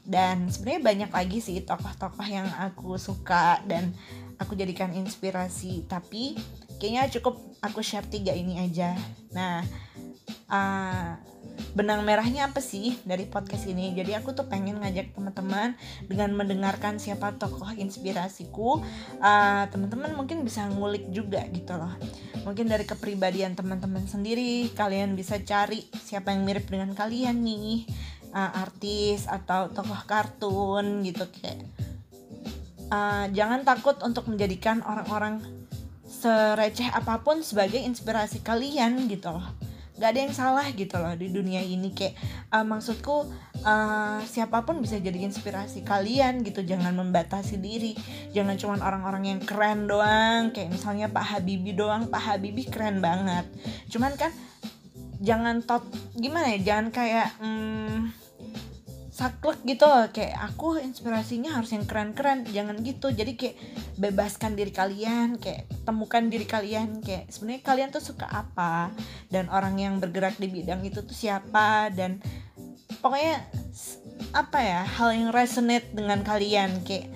Dan 0.09 0.49
sebenarnya 0.49 0.81
banyak 0.81 1.11
lagi 1.13 1.39
sih 1.45 1.61
tokoh-tokoh 1.61 2.25
yang 2.25 2.49
aku 2.57 2.97
suka 2.97 3.61
dan 3.69 3.93
aku 4.41 4.57
jadikan 4.57 4.97
inspirasi. 4.97 5.85
Tapi 5.85 6.41
kayaknya 6.78 7.11
cukup 7.18 7.38
aku 7.61 7.82
share 7.82 8.06
tiga 8.06 8.32
ini 8.32 8.62
aja. 8.62 8.94
Nah 9.35 9.66
uh, 10.49 11.18
benang 11.75 12.02
merahnya 12.06 12.50
apa 12.50 12.62
sih 12.62 12.99
dari 13.02 13.26
podcast 13.26 13.66
ini? 13.66 13.92
Jadi 13.94 14.14
aku 14.14 14.32
tuh 14.35 14.47
pengen 14.47 14.78
ngajak 14.82 15.14
teman-teman 15.14 15.75
dengan 16.06 16.30
mendengarkan 16.35 17.02
siapa 17.02 17.35
tokoh 17.37 17.75
inspirasiku 17.76 18.82
uh, 19.23 19.64
teman-teman 19.68 20.14
mungkin 20.14 20.42
bisa 20.47 20.66
ngulik 20.70 21.11
juga 21.11 21.44
gitu 21.50 21.75
loh. 21.75 21.92
Mungkin 22.47 22.70
dari 22.70 22.87
kepribadian 22.87 23.58
teman-teman 23.58 24.06
sendiri 24.06 24.70
kalian 24.73 25.18
bisa 25.18 25.37
cari 25.42 25.85
siapa 25.92 26.32
yang 26.32 26.47
mirip 26.47 26.70
dengan 26.70 26.94
kalian 26.94 27.42
nih 27.42 27.85
uh, 28.32 28.62
artis 28.62 29.26
atau 29.26 29.68
tokoh 29.73 30.02
kartun 30.08 31.04
gitu 31.04 31.26
kayak 31.42 31.66
uh, 32.92 33.26
jangan 33.32 33.64
takut 33.64 34.00
untuk 34.04 34.26
menjadikan 34.28 34.80
orang-orang 34.85 35.42
sereceh 36.19 36.91
apa 36.91 37.23
pun 37.23 37.47
sebagai 37.47 37.79
inspirasi 37.79 38.43
kalian 38.43 39.07
gitu 39.07 39.31
loh. 39.31 39.47
Gak 39.99 40.15
ada 40.15 40.21
yang 40.31 40.35
salah 40.35 40.67
gitu 40.75 40.95
loh 40.95 41.15
di 41.19 41.31
dunia 41.31 41.59
ini. 41.59 41.91
Kayak 41.91 42.15
uh, 42.55 42.63
maksudku 42.63 43.27
uh, 43.67 44.23
siapa 44.27 44.63
pun 44.63 44.79
bisa 44.79 44.99
jadi 44.99 45.27
inspirasi 45.27 45.83
kalian 45.83 46.47
gitu. 46.47 46.63
Jangan 46.63 46.95
membatasi 46.95 47.59
diri. 47.59 47.99
Jangan 48.31 48.55
cuma 48.59 48.75
orang-orang 48.79 49.35
yang 49.35 49.41
keren 49.43 49.91
doang. 49.91 50.55
Kayak 50.55 50.79
misalnya 50.79 51.07
Pak 51.11 51.25
Habibie 51.35 51.75
doang. 51.75 52.07
Pak 52.07 52.23
Habibie 52.31 52.71
keren 52.71 53.02
banget. 53.02 53.50
Cuman 53.91 54.15
kan 54.15 54.31
jangan 55.19 55.67
tot 55.67 55.83
gimana 56.15 56.54
ya? 56.54 56.59
Jangan 56.63 56.95
kayak 56.95 57.35
hmm, 57.43 58.27
saklek 59.19 59.67
gitu. 59.67 59.83
Loh 59.83 60.07
kayak 60.15 60.39
aku 60.54 60.78
inspirasinya 60.78 61.59
harus 61.59 61.75
yang 61.75 61.83
keren-keren 61.91 62.47
jangan 62.54 62.78
gitu. 62.87 63.11
Jadi 63.11 63.35
kayak 63.35 63.57
bebaskan 63.99 64.54
diri 64.54 64.71
kalian 64.71 65.43
kayak 65.43 65.67
temukan 65.83 66.23
diri 66.31 66.47
kalian 66.47 67.02
kayak 67.02 67.26
sebenarnya 67.26 67.63
kalian 67.67 67.89
tuh 67.91 67.99
suka 67.99 68.31
apa? 68.31 68.95
Dan 69.26 69.50
orang 69.50 69.75
yang 69.83 69.99
bergerak 69.99 70.39
di 70.39 70.47
bidang 70.47 70.87
itu 70.87 71.02
tuh 71.02 71.19
siapa? 71.19 71.91
Dan 71.91 72.23
pokoknya 73.02 73.43
apa 74.39 74.59
ya 74.63 74.81
hal 74.87 75.11
yang 75.11 75.35
resonate 75.35 75.91
dengan 75.91 76.23
kalian. 76.23 76.87
Kayak 76.87 77.11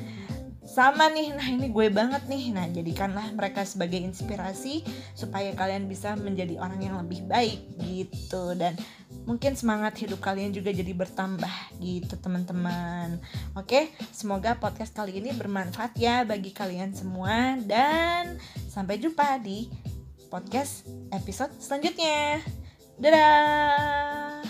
sama 0.73 1.12
nih 1.12 1.37
nah 1.37 1.47
ini 1.47 1.71
gue 1.71 1.87
banget 1.87 2.27
nih. 2.27 2.51
Nah 2.51 2.67
jadikanlah 2.67 3.31
mereka 3.31 3.62
sebagai 3.62 4.03
inspirasi 4.03 4.83
supaya 5.15 5.55
kalian 5.55 5.87
bisa 5.87 6.19
menjadi 6.19 6.59
orang 6.59 6.83
yang 6.83 6.99
lebih 6.99 7.23
baik 7.31 7.62
gitu. 7.79 8.59
Dan 8.59 8.75
mungkin 9.23 9.55
semangat 9.55 9.95
hidup 10.03 10.19
kalian 10.19 10.51
juga 10.51 10.75
jadi 10.75 10.91
bertambah 10.91 11.79
gitu 11.79 12.15
teman-teman 12.19 13.23
oke 13.55 13.91
semoga 14.11 14.59
podcast 14.59 14.91
kali 14.95 15.23
ini 15.23 15.31
bermanfaat 15.31 15.95
ya 15.95 16.27
bagi 16.27 16.51
kalian 16.51 16.91
semua 16.91 17.59
dan 17.63 18.39
sampai 18.67 18.99
jumpa 18.99 19.39
di 19.43 19.71
podcast 20.27 20.87
episode 21.15 21.55
selanjutnya 21.63 22.43
dadah 22.99 24.43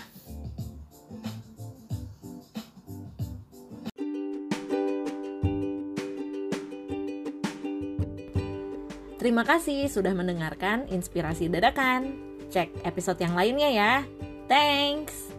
Terima 9.23 9.47
kasih 9.47 9.87
sudah 9.87 10.11
mendengarkan 10.11 10.83
Inspirasi 10.91 11.47
Dadakan. 11.47 12.11
Cek 12.51 12.83
episode 12.83 13.23
yang 13.23 13.39
lainnya 13.39 13.71
ya. 13.71 13.93
Thanks! 14.47 15.32